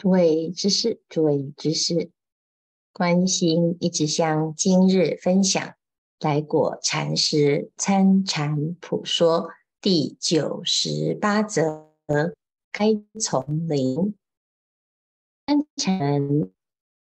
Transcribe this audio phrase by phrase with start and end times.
[0.00, 2.10] 诸位知识，诸位居士，
[2.90, 5.74] 关心一直向今日分享
[6.20, 11.86] 来果禅师参禅普说第九十八则：
[12.72, 14.14] 开丛林。
[15.44, 16.50] 参禅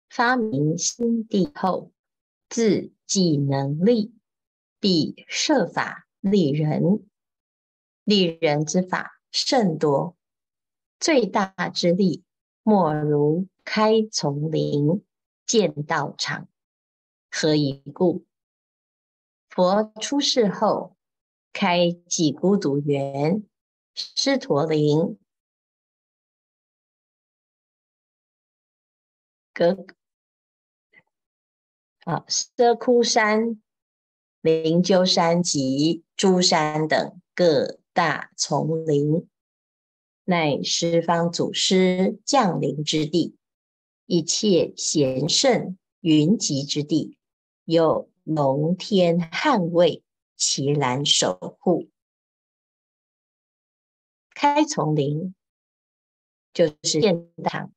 [0.10, 1.92] 发明心地后，
[2.50, 4.16] 自己能力，
[4.80, 7.06] 必设法利人。
[8.04, 10.18] 利人之法甚多，
[11.00, 12.24] 最大之利。
[12.70, 15.04] 莫如开丛林、
[15.48, 16.48] 建道场。
[17.32, 18.28] 何以故？
[19.50, 20.96] 佛出世后，
[21.52, 23.44] 开几孤独园、
[23.96, 25.18] 狮驼林、
[29.52, 29.88] 格
[32.02, 33.60] 啊舍枯山、
[34.42, 39.28] 灵鹫山及诸山等各大丛林。
[40.30, 43.36] 乃十方祖师降临之地，
[44.06, 47.18] 一切贤圣云集之地，
[47.66, 50.04] 有龙天捍卫，
[50.36, 51.90] 伽蓝守护。
[54.36, 55.34] 开丛林
[56.54, 57.74] 就是殿堂，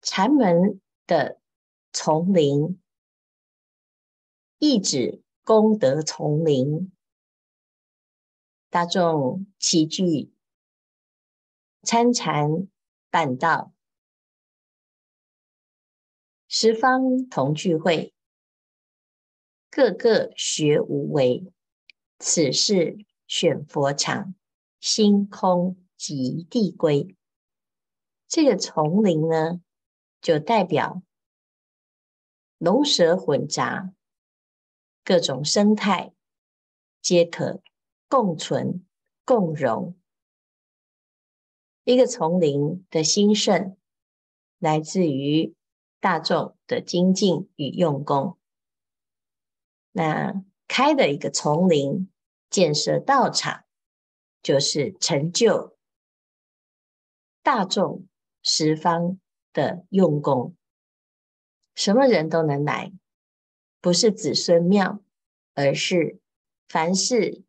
[0.00, 1.40] 禅门的
[1.92, 2.80] 丛林，
[4.60, 6.92] 意指功德丛林，
[8.70, 10.30] 大众齐聚。
[11.86, 12.66] 参禅
[13.10, 13.72] 办道，
[16.48, 18.12] 十方同聚会，
[19.70, 21.52] 个个学无为。
[22.18, 24.34] 此是选佛场，
[24.80, 27.14] 心空即地归。
[28.26, 29.60] 这个丛林呢，
[30.20, 31.02] 就代表
[32.58, 33.92] 龙蛇混杂，
[35.04, 36.12] 各种生态
[37.00, 37.62] 皆可
[38.08, 38.84] 共存
[39.24, 39.96] 共荣。
[41.86, 43.76] 一个丛林的兴盛，
[44.58, 45.54] 来自于
[46.00, 48.36] 大众的精进与用功。
[49.92, 52.10] 那开的一个丛林，
[52.50, 53.62] 建设道场，
[54.42, 55.78] 就是成就
[57.44, 58.08] 大众
[58.42, 59.20] 十方
[59.52, 60.56] 的用功。
[61.76, 62.92] 什么人都能来，
[63.80, 65.00] 不是子孙庙，
[65.54, 66.18] 而是
[66.66, 67.44] 凡是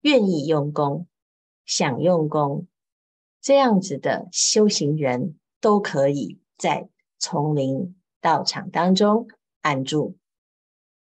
[0.00, 1.06] 愿意用功、
[1.66, 2.66] 想用功。
[3.42, 6.88] 这样子的修行人都可以在
[7.18, 9.26] 丛林道场当中
[9.60, 10.16] 安住。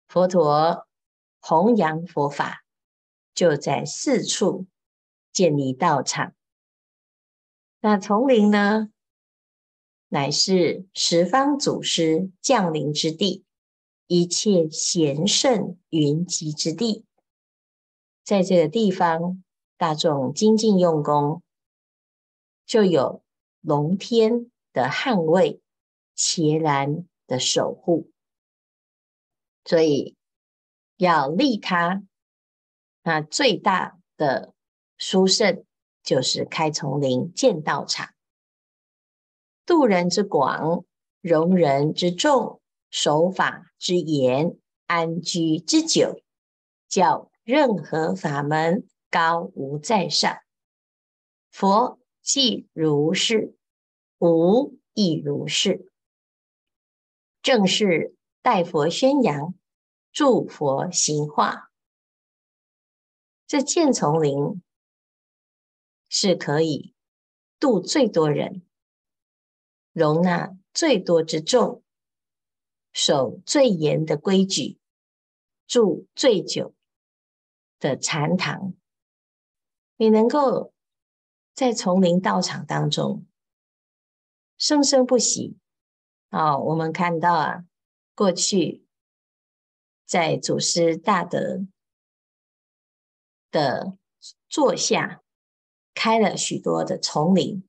[0.06, 0.86] 佛陀
[1.40, 2.62] 弘扬佛法，
[3.34, 4.66] 就在四处
[5.32, 6.32] 建立道场。
[7.80, 8.90] 那丛林呢，
[10.06, 13.44] 乃是十方祖师降临之地，
[14.06, 17.04] 一切贤圣云集之地。
[18.22, 19.42] 在这个地方，
[19.76, 21.42] 大众精进用功。
[22.72, 23.22] 就有
[23.60, 25.60] 龙天的捍卫，
[26.14, 28.10] 伽蓝的守护，
[29.66, 30.16] 所以
[30.96, 32.02] 要利他。
[33.02, 34.54] 那最大的
[34.96, 35.66] 殊胜
[36.02, 38.14] 就是开丛林、建道场，
[39.66, 40.86] 度人之广，
[41.20, 44.56] 容人之众，守法之严，
[44.86, 46.22] 安居之久，
[46.88, 50.38] 叫任何法门高无在上。
[51.50, 51.98] 佛。
[52.22, 53.56] 既如是，
[54.18, 55.90] 无亦如是。
[57.42, 59.54] 正是代佛宣扬，
[60.12, 61.72] 助佛行化。
[63.48, 64.62] 这建丛林
[66.08, 66.94] 是可以
[67.58, 68.62] 度最多人，
[69.92, 71.82] 容纳最多之众，
[72.92, 74.78] 守最严的规矩，
[75.66, 76.72] 住最久
[77.80, 78.74] 的禅堂。
[79.96, 80.72] 你能够。
[81.54, 83.26] 在丛林道场当中，
[84.56, 85.58] 生生不息。
[86.30, 87.64] 哦，我们看到啊，
[88.14, 88.86] 过去
[90.06, 91.66] 在祖师大德
[93.50, 93.98] 的
[94.48, 95.22] 座下，
[95.92, 97.68] 开了许多的丛林，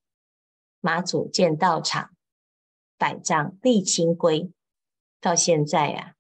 [0.80, 2.16] 马祖建道场，
[2.98, 4.50] 百丈立清规，
[5.20, 6.16] 到现在啊，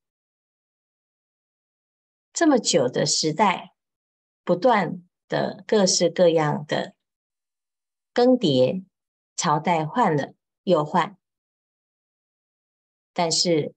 [2.33, 3.73] 这么久的时代，
[4.43, 6.93] 不断的各式各样的。
[8.13, 8.85] 更迭，
[9.35, 11.17] 朝代换了又换，
[13.11, 13.73] 但是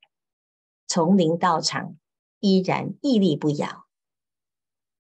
[0.87, 1.97] 丛林道场
[2.41, 3.89] 依然屹立不摇。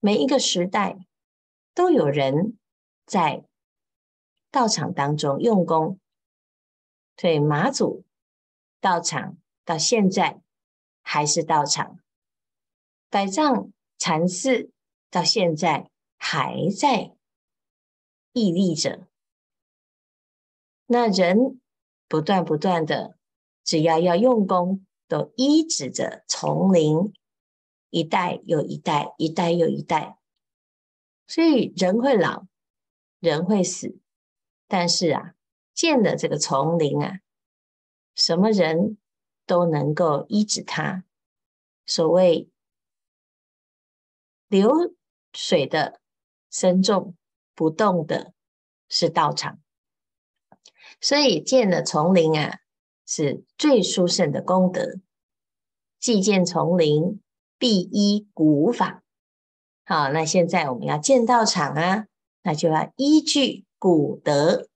[0.02, 1.08] 每一个时代
[1.74, 2.58] 都有人
[3.06, 3.46] 在
[4.52, 5.98] 道场当中用功，
[7.16, 8.04] 所以马祖
[8.82, 10.42] 道场到现在
[11.02, 12.00] 还是道场，
[13.10, 14.74] 百丈禅寺
[15.10, 17.16] 到现在还在
[18.34, 19.08] 屹立着。
[20.94, 21.62] 那人
[22.10, 23.18] 不断不断的，
[23.64, 27.14] 只要要用功，都依止着丛林，
[27.92, 30.20] 一代又一代，一代又一代。
[31.28, 32.46] 所以人会老，
[33.20, 34.02] 人会死，
[34.68, 35.34] 但是啊，
[35.74, 37.22] 建了这个丛林啊，
[38.14, 38.98] 什么人
[39.46, 41.06] 都能够依止它。
[41.86, 42.50] 所谓
[44.50, 44.94] 流
[45.32, 46.02] 水的
[46.50, 47.16] 深重，
[47.56, 48.34] 不动的
[48.90, 49.62] 是道场。
[51.00, 52.60] 所以建了丛林啊，
[53.06, 55.00] 是最殊胜的功德。
[56.00, 57.22] 既建丛林，
[57.58, 59.04] 必依古法。
[59.86, 62.08] 好，那现在我们要建道场啊，
[62.44, 64.68] 那就要依据古德。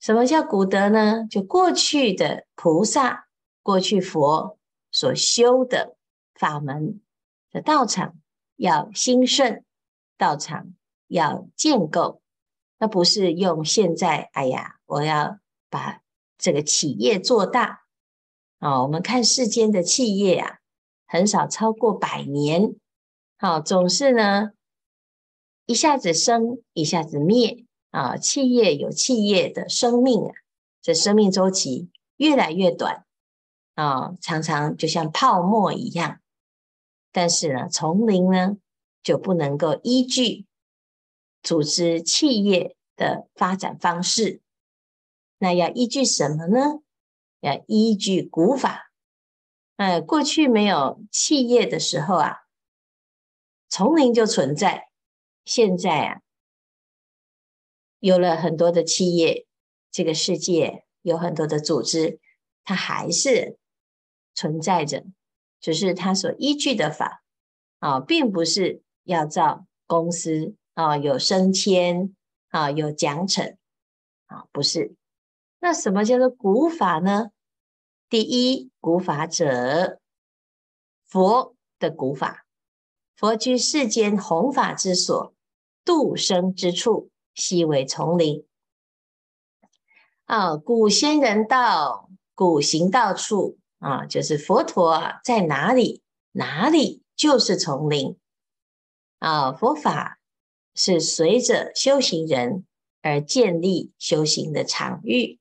[0.00, 1.26] 什么叫古德呢？
[1.28, 3.28] 就过去的菩萨、
[3.62, 4.58] 过去佛
[4.90, 5.96] 所修的
[6.34, 7.00] 法门
[7.50, 8.14] 的道场，
[8.56, 9.64] 要兴盛，
[10.16, 10.72] 道场
[11.08, 12.22] 要建构。
[12.78, 15.38] 那不是用现在，哎呀，我要
[15.68, 16.00] 把
[16.38, 17.82] 这个企业做大
[18.60, 18.82] 啊！
[18.82, 20.58] 我们看世间的企业啊，
[21.06, 22.76] 很少超过百年，
[23.36, 24.50] 好，总是呢
[25.66, 28.16] 一下子生，一下子灭啊。
[28.16, 30.34] 企业有企业的生命啊，
[30.80, 33.04] 这生命周期越来越短
[33.74, 36.20] 啊，常常就像泡沫一样。
[37.10, 38.56] 但是呢，丛林呢
[39.02, 40.46] 就不能够依据。
[41.42, 44.42] 组织企业的发展方式，
[45.38, 46.80] 那要依据什么呢？
[47.40, 48.90] 要依据古法。
[49.76, 52.38] 呃，过去没有企业的时候啊，
[53.68, 54.88] 丛林就存在。
[55.44, 56.20] 现在啊，
[58.00, 59.46] 有了很多的企业，
[59.90, 62.20] 这个世界有很多的组织，
[62.64, 63.56] 它还是
[64.34, 65.06] 存在着，
[65.60, 67.22] 只是它所依据的法
[67.78, 70.56] 啊，并不是要造公司。
[70.78, 72.14] 啊，有升迁
[72.50, 73.56] 啊，有奖惩
[74.26, 74.94] 啊，不是。
[75.58, 77.32] 那什么叫做古法呢？
[78.08, 79.98] 第一，古法者，
[81.04, 82.46] 佛的古法，
[83.16, 85.34] 佛居世间弘法之所，
[85.84, 88.46] 度生之处，悉为丛林。
[90.26, 98.16] 啊，古仙人道，古行道处啊，就是佛陀在哪里，哪里就是丛林
[99.18, 100.17] 啊，佛法。
[100.78, 102.64] 是随着修行人
[103.02, 105.40] 而建立修行的场域。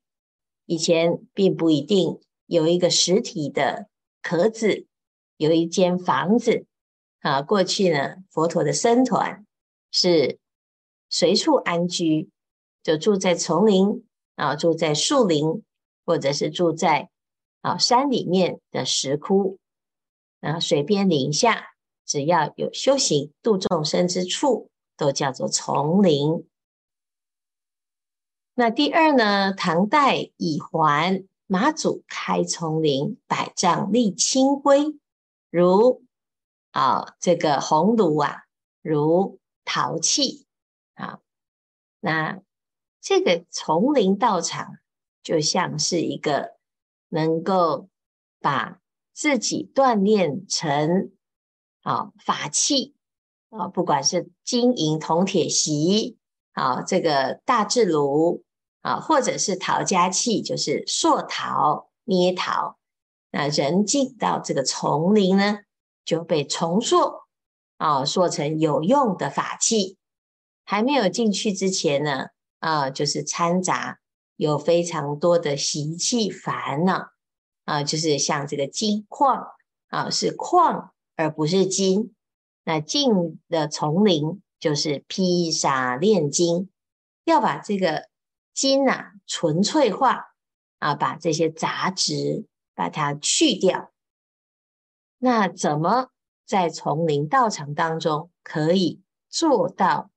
[0.66, 3.88] 以前并不一定有一个实体的
[4.24, 4.88] 壳子，
[5.38, 6.66] 有一间房子
[7.20, 7.44] 啊。
[7.44, 9.46] 过去呢，佛陀的僧团
[9.92, 10.40] 是
[11.08, 12.32] 随处安居，
[12.82, 15.64] 就住在丛林啊，住在树林，
[16.04, 17.12] 或者是住在
[17.62, 19.60] 啊山里面的石窟
[20.42, 21.76] 啊，水边林下，
[22.08, 24.72] 只要有修行度众生之处。
[24.98, 26.50] 都叫做丛林。
[28.56, 29.54] 那第二呢？
[29.54, 34.98] 唐代已还马祖开丛林，百丈立清规，
[35.52, 36.04] 如
[36.72, 38.46] 啊这个红炉啊，
[38.82, 40.48] 如陶器
[40.96, 41.20] 啊。
[42.00, 42.42] 那
[43.00, 44.78] 这个丛林道场，
[45.22, 46.58] 就像是一个
[47.10, 47.90] 能够
[48.40, 48.82] 把
[49.14, 51.12] 自己锻炼成
[51.84, 52.97] 啊法器。
[53.50, 56.18] 啊，不管是金银铜铁锡，
[56.54, 58.44] 啊，这个大智炉，
[58.82, 62.78] 啊，或者是陶家器，就是塑陶、捏陶，
[63.32, 65.60] 那人进到这个丛林呢，
[66.04, 67.22] 就被重塑，
[67.78, 69.98] 啊，塑成有用的法器。
[70.66, 72.26] 还没有进去之前呢，
[72.60, 74.00] 啊，就是掺杂
[74.36, 77.12] 有非常多的习气烦恼，
[77.64, 79.48] 啊，就是像这个金矿，
[79.88, 82.14] 啊，是矿而不是金。
[82.68, 86.70] 那进的丛林就是披沙炼金，
[87.24, 88.10] 要把这个
[88.54, 90.36] 金啊纯粹化
[90.80, 92.46] 啊，把这些杂质
[92.76, 93.94] 把它去掉。
[95.18, 96.10] 那怎么
[96.46, 100.12] 在丛林道场当中可以做到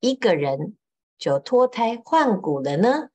[0.00, 0.76] 一个人
[1.16, 3.08] 就脱胎换骨了呢？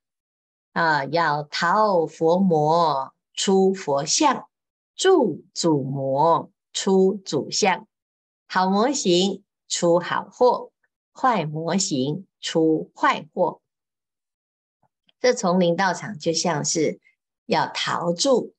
[0.71, 4.47] 啊，要陶佛魔出佛像，
[4.95, 7.87] 铸祖魔出祖像。
[8.53, 10.71] 好模型出好货，
[11.11, 13.63] 坏模型出坏货。
[15.19, 16.99] 这丛林道场就像是
[17.47, 18.53] 要陶铸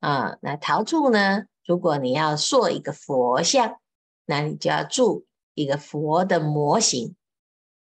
[0.00, 1.46] 啊，那陶铸呢？
[1.64, 3.80] 如果你要塑一个佛像，
[4.26, 7.14] 那你就要铸一个佛的模型；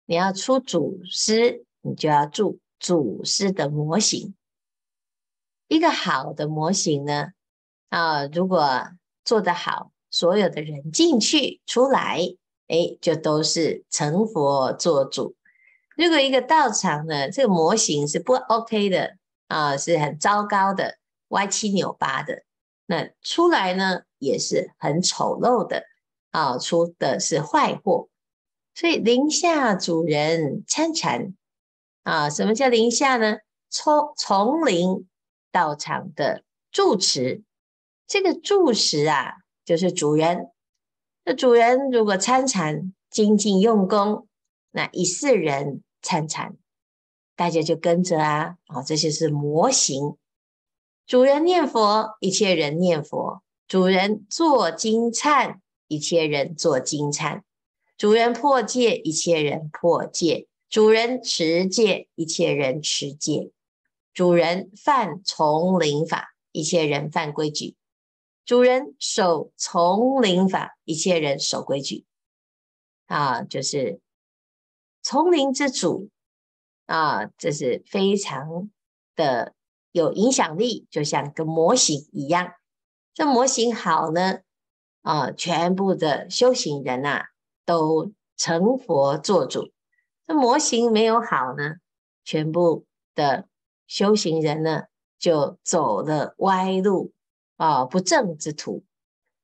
[0.06, 4.36] 你要出祖师，你就要铸祖师的模型。
[5.66, 7.32] 一个好的模型呢，
[7.88, 8.92] 啊，如果
[9.24, 9.90] 做得好。
[10.10, 12.20] 所有的人进去出来，
[12.68, 15.34] 哎，就都是成佛做主。
[15.96, 19.16] 如果一个道场呢，这个模型是不 OK 的
[19.48, 20.98] 啊，是很糟糕的，
[21.28, 22.44] 歪七扭八的，
[22.86, 25.84] 那出来呢也是很丑陋的
[26.30, 28.08] 啊，出的是坏货。
[28.74, 31.34] 所以林下主人参禅
[32.04, 33.38] 啊，什么叫林下呢？
[33.70, 35.08] 从丛林
[35.50, 37.42] 道场的住持，
[38.06, 39.34] 这个住持啊，
[39.68, 40.50] 就是主人。
[41.26, 44.26] 那主人如果参禅，精进用功，
[44.70, 46.56] 那一世人参禅，
[47.37, 48.56] 大家就跟着啊。
[48.68, 50.16] 啊，这些是模型。
[51.06, 55.56] 主人念佛，一切人念佛；主人做金忏，
[55.87, 57.42] 一切人做金忏。
[57.98, 63.50] 主人破戒，一切人破戒；主人持戒，一切人持戒；
[64.14, 67.75] 主人犯丛林法，一切人犯规矩；
[68.49, 72.07] 主人守丛林法，一切人守规矩。
[73.05, 74.00] 啊，就是
[75.02, 76.09] 丛林之主
[76.87, 78.71] 啊，这是非常
[79.14, 79.52] 的
[79.93, 82.55] 有影响力，就像个模型一样。
[83.12, 84.38] 这模型好呢，
[85.02, 87.25] 啊，全部的修行人呐、啊。
[87.67, 89.73] 都成佛做主，
[90.26, 91.75] 这模型没有好呢，
[92.25, 93.47] 全部的
[93.87, 94.85] 修行人呢
[95.19, 97.12] 就走了歪路
[97.58, 98.82] 啊，不正之徒。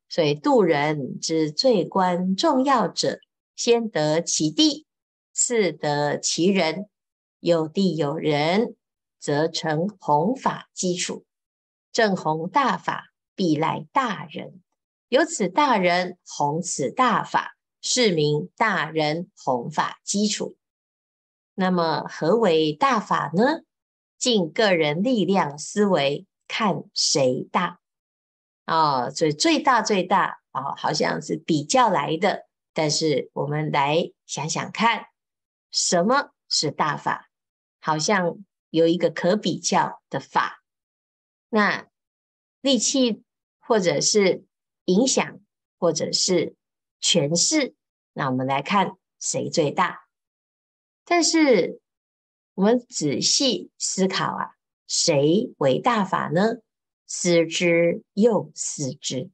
[0.08, 3.20] 所以度人之最关重要者，
[3.54, 4.86] 先得其地，
[5.34, 6.88] 次得其人。
[7.40, 8.74] 有地有人，
[9.18, 11.26] 则成弘法基础。
[11.92, 14.62] 正弘大法，必赖大人。
[15.08, 17.50] 有此大人，弘此大法。
[17.86, 20.56] 是名大人弘法基础。
[21.52, 23.60] 那么何为大法呢？
[24.16, 27.80] 尽个人力量思维，看谁大
[28.64, 29.10] 啊？
[29.10, 32.46] 所以最大最大啊，好像是比较来的。
[32.72, 35.06] 但是我们来想想看，
[35.70, 37.30] 什么是大法？
[37.80, 38.38] 好像
[38.70, 40.62] 有一个可比较的法。
[41.48, 41.86] 那
[42.60, 43.22] 力气，
[43.60, 44.44] 或者是
[44.84, 45.40] 影响，
[45.78, 46.56] 或者是。
[47.00, 47.74] 权势，
[48.14, 50.06] 那我们来看谁最大？
[51.04, 51.82] 但是
[52.54, 54.56] 我们仔细思考啊，
[54.86, 56.62] 谁为大法呢？
[57.16, 59.30] 思之又思之，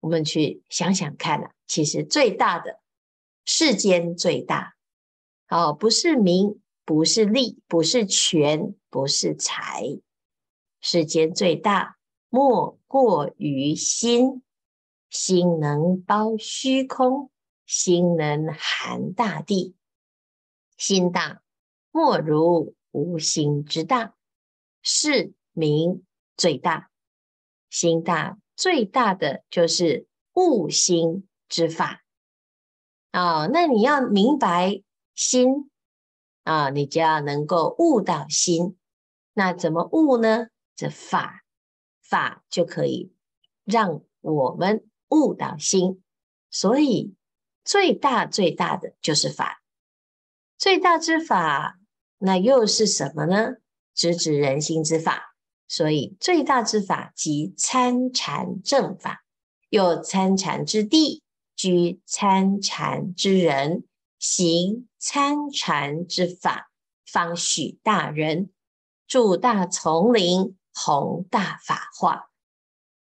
[0.00, 2.80] 我们去想想看啊，其实最大的
[3.44, 4.74] 世间最大，
[5.48, 10.00] 哦，不是名，不是利，不是权，不是财，
[10.80, 14.42] 世间最大莫过于心。
[15.08, 17.30] 心能包虚空，
[17.66, 19.74] 心能含大地。
[20.76, 21.42] 心大，
[21.90, 24.14] 莫如无心之大，
[24.82, 26.04] 是名
[26.36, 26.89] 最大。
[27.70, 32.02] 心大最大的就是悟心之法、
[33.12, 33.48] 哦！
[33.50, 34.82] 那你要明白
[35.14, 35.70] 心
[36.44, 38.76] 啊、你就要能够悟到心。
[39.32, 40.48] 那怎么悟呢？
[40.76, 41.42] 这法
[42.02, 43.14] 法就可以
[43.64, 44.84] 让我们。
[45.12, 46.04] 悟到心，
[46.52, 47.16] 所以
[47.64, 49.60] 最大最大的就是法，
[50.56, 51.80] 最大之法，
[52.18, 53.56] 那又是什么呢？
[53.92, 55.29] 直指人心之法。
[55.70, 59.22] 所以最大之法即参禅正法，
[59.68, 61.22] 有参禅之地，
[61.54, 63.84] 居参禅之人，
[64.18, 66.72] 行参禅之法，
[67.06, 68.50] 方许大人，
[69.06, 72.30] 住大丛林，弘大法化。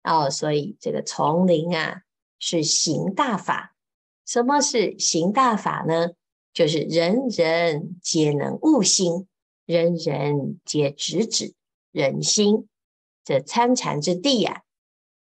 [0.03, 2.03] 哦，所以这个丛林啊，
[2.37, 3.75] 是行大法。
[4.23, 6.11] 什么是行大法呢？
[6.53, 9.27] 就是人人皆能悟心，
[9.65, 11.55] 人人皆直指
[11.91, 12.67] 人心。
[13.23, 14.61] 这参禅之地啊，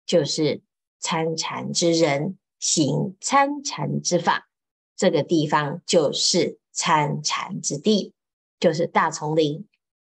[0.04, 0.62] 就是
[0.99, 4.49] 参禅之人行参禅之法。
[4.96, 8.12] 这个地方就是参禅之地，
[8.61, 9.66] 就是大丛林。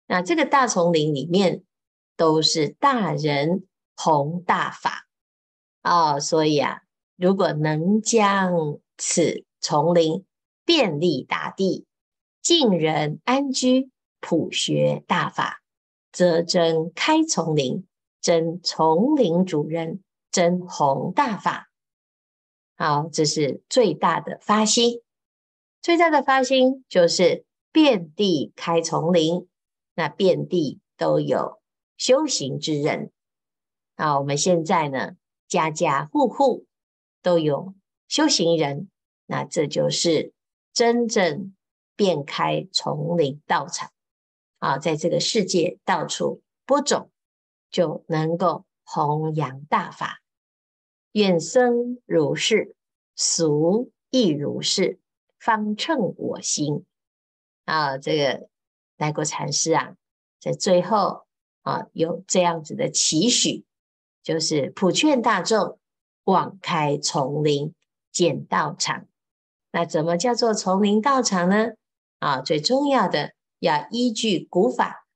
[0.06, 1.62] 那这个大丛林里面
[2.16, 3.64] 都是大人。
[4.00, 5.08] 弘大法
[5.82, 6.82] 哦，所以啊，
[7.16, 10.24] 如果能将此丛林
[10.64, 11.84] 遍利大地，
[12.40, 13.90] 尽人安居，
[14.20, 15.64] 普学大法，
[16.10, 17.86] 则真开丛林，
[18.20, 21.70] 真丛林主人，真弘大法。
[22.76, 25.02] 好，这是最大的发心，
[25.82, 29.48] 最大的发心就是遍地开丛林，
[29.94, 31.60] 那遍地都有
[31.96, 33.10] 修行之人。
[33.96, 35.16] 啊，我们现在呢，
[35.48, 36.66] 家家户户
[37.20, 37.74] 都有
[38.06, 38.88] 修行人，
[39.26, 40.32] 那这就是
[40.72, 41.54] 真正
[41.96, 43.90] 遍开丛林道场
[44.58, 47.10] 啊，在这个世界到处播种，
[47.70, 50.20] 就能够弘扬大法。
[51.12, 52.76] 愿生如是，
[53.16, 54.98] 俗亦如是，
[55.38, 56.84] 方称我心。
[57.64, 58.48] 啊，这个
[58.96, 59.94] 来国禅师啊，
[60.40, 61.26] 在最后
[61.62, 63.64] 啊有这样子的期许，
[64.22, 65.78] 就是普劝大众
[66.24, 67.74] 广开丛林
[68.10, 69.06] 建道场。
[69.70, 71.72] 那怎么叫做丛林道场呢？
[72.18, 75.06] 啊，最重要的要依据古法。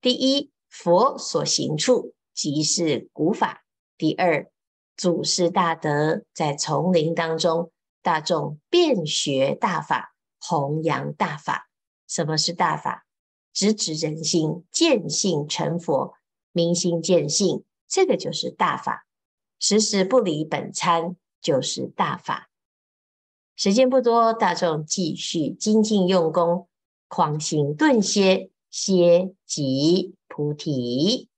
[0.00, 3.62] 第一，佛所行处即是古法；
[3.96, 4.50] 第二，
[4.96, 7.70] 祖师大德在丛林当中，
[8.02, 11.68] 大众遍学大法，弘扬大法。
[12.06, 13.04] 什么是大法？
[13.52, 16.14] 直指人心，见性成佛，
[16.52, 19.06] 明心见性，这个就是大法。
[19.58, 22.50] 时时不离本参，就是大法。
[23.56, 26.68] 时间不多，大众继续精进用功，
[27.08, 31.28] 狂行顿歇，歇即菩提。